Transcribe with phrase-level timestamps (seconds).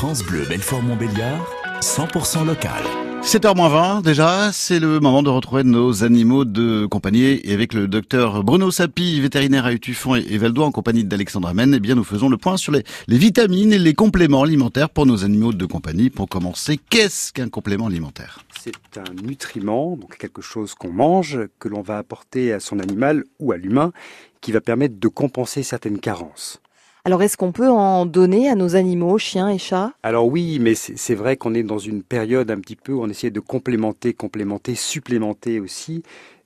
[0.00, 1.46] France Bleu Belfort-Montbéliard,
[1.82, 2.82] 100% local.
[3.20, 8.42] 7h20 déjà, c'est le moment de retrouver nos animaux de compagnie et avec le docteur
[8.42, 12.30] Bruno Sapi, vétérinaire à Utufon et Valdois en compagnie d'Alexandra Men, eh bien nous faisons
[12.30, 16.08] le point sur les, les, vitamines et les compléments alimentaires pour nos animaux de compagnie.
[16.08, 18.42] Pour commencer, qu'est-ce qu'un complément alimentaire?
[18.58, 23.24] C'est un nutriment, donc quelque chose qu'on mange, que l'on va apporter à son animal
[23.38, 23.92] ou à l'humain,
[24.40, 26.62] qui va permettre de compenser certaines carences.
[27.04, 29.92] Alors est-ce qu'on peut en donner à nos animaux, chiens et chats?
[30.02, 33.08] Alors oui, mais c'est vrai qu'on est dans une période un petit peu où on
[33.08, 36.02] essaie de complémenter, complémenter, supplémenter aussi.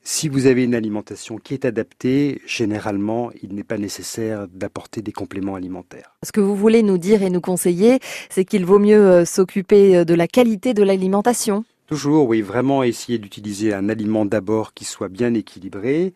[0.07, 5.13] Si vous avez une alimentation qui est adaptée, généralement, il n'est pas nécessaire d'apporter des
[5.13, 6.15] compléments alimentaires.
[6.23, 9.97] Ce que vous voulez nous dire et nous conseiller, c'est qu'il vaut mieux euh, s'occuper
[9.97, 11.65] euh, de la qualité de l'alimentation.
[11.87, 16.15] Toujours, oui, vraiment essayer d'utiliser un aliment d'abord qui soit bien équilibré.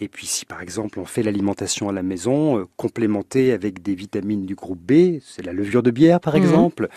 [0.00, 3.96] Et puis si par exemple on fait l'alimentation à la maison, euh, complémenter avec des
[3.96, 6.38] vitamines du groupe B, c'est la levure de bière par mmh.
[6.38, 6.88] exemple,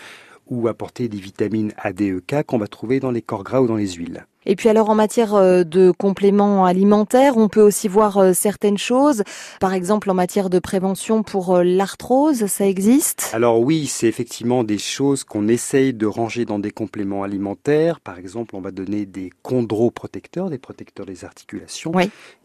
[0.46, 3.92] ou apporter des vitamines ADEK qu'on va trouver dans les corps gras ou dans les
[3.94, 4.24] huiles.
[4.44, 8.78] Et puis alors en matière euh, de compléments alimentaires, on peut aussi voir euh, certaines
[8.78, 9.22] choses.
[9.60, 13.30] Par exemple en matière de prévention pour euh, l'arthrose, ça existe?
[13.32, 18.00] Alors oui, c'est effectivement des choses qu'on essaye de ranger dans des compléments alimentaires.
[18.00, 21.92] Par exemple, on va donner des chondroprotecteurs, des protecteurs des articulations,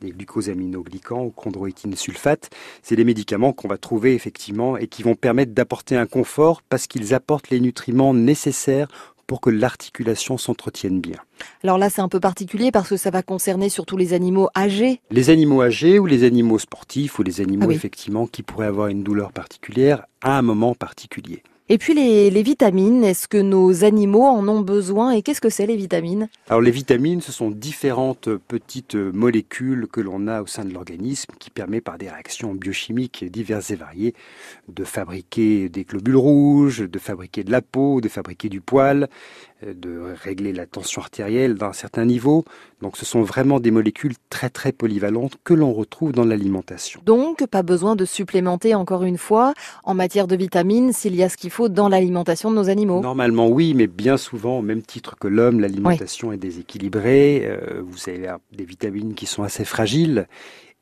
[0.01, 2.49] des glucosaminoglycans ou chondroïtine sulfate.
[2.83, 6.87] C'est des médicaments qu'on va trouver effectivement et qui vont permettre d'apporter un confort parce
[6.87, 8.87] qu'ils apportent les nutriments nécessaires
[9.27, 11.17] pour que l'articulation s'entretienne bien.
[11.63, 15.01] Alors là, c'est un peu particulier parce que ça va concerner surtout les animaux âgés.
[15.11, 18.87] Les animaux âgés ou les animaux sportifs ou les animaux ah effectivement qui pourraient avoir
[18.87, 21.43] une douleur particulière à un moment particulier.
[21.69, 25.65] Et puis les, vitamines, est-ce que nos animaux en ont besoin et qu'est-ce que c'est
[25.65, 26.29] les vitamines?
[26.47, 31.33] Alors les vitamines, ce sont différentes petites molécules que l'on a au sein de l'organisme
[31.39, 34.13] qui permet par des réactions biochimiques diverses et variées
[34.69, 39.09] de fabriquer des globules rouges, de fabriquer de la peau, de fabriquer du poil,
[39.65, 42.45] de régler la tension artérielle d'un certain niveau.
[42.81, 47.01] Donc ce sont vraiment des molécules très très polyvalentes que l'on retrouve dans l'alimentation.
[47.05, 49.53] Donc pas besoin de supplémenter encore une fois
[49.83, 53.01] en matière de vitamines s'il y a ce qu'il faut dans l'alimentation de nos animaux.
[53.01, 57.43] Normalement oui, mais bien souvent, au même titre que l'homme, l'alimentation est déséquilibrée.
[57.45, 60.27] Euh, vous avez des vitamines qui sont assez fragiles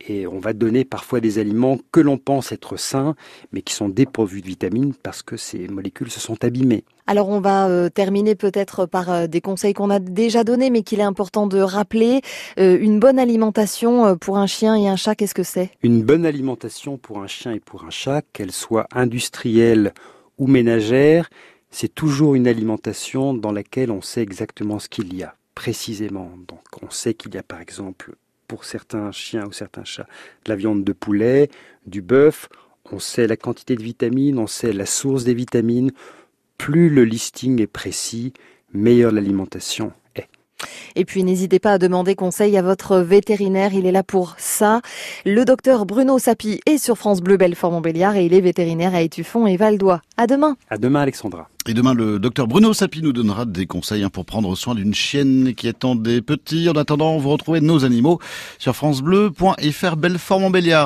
[0.07, 3.15] et on va donner parfois des aliments que l'on pense être sains,
[3.51, 6.83] mais qui sont dépourvus de vitamines parce que ces molécules se sont abîmées.
[7.07, 10.81] Alors on va euh, terminer peut-être par euh, des conseils qu'on a déjà donnés, mais
[10.81, 12.21] qu'il est important de rappeler.
[12.59, 15.69] Euh, une bonne alimentation pour un chien et un chat, qu'est-ce que c'est?
[15.83, 19.93] Une bonne alimentation pour un chien et pour un chat, qu'elle soit industrielle
[20.37, 21.29] ou ménagère,
[21.69, 26.31] c'est toujours une alimentation dans laquelle on sait exactement ce qu'il y a, précisément.
[26.47, 28.15] Donc on sait qu'il y a par exemple
[28.47, 30.07] pour certains chiens ou certains chats
[30.45, 31.49] de la viande de poulet,
[31.85, 32.49] du bœuf,
[32.91, 35.91] on sait la quantité de vitamines, on sait la source des vitamines.
[36.57, 38.33] Plus le listing est précis,
[38.73, 39.91] meilleure l'alimentation.
[40.95, 44.81] Et puis n'hésitez pas à demander conseil à votre vétérinaire, il est là pour ça.
[45.25, 49.47] Le docteur Bruno Sapi est sur France Bleu Belfort-Montbéliard et il est vétérinaire à Étuffon
[49.47, 50.01] et Valdois.
[50.17, 50.55] À demain.
[50.69, 51.49] À demain Alexandra.
[51.67, 54.93] Et demain, le docteur Bruno Sapi nous donnera des conseils hein, pour prendre soin d'une
[54.93, 56.69] chienne qui attend des petits.
[56.69, 58.19] En attendant, vous retrouvez nos animaux
[58.59, 60.83] sur francebleu.fr Belfort-Montbéliard.